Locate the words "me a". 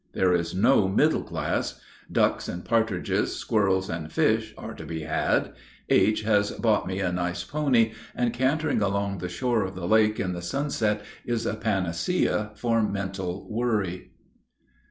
6.87-7.11